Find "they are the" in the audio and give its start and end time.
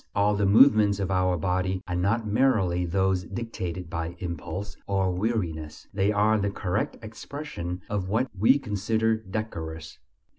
5.93-6.49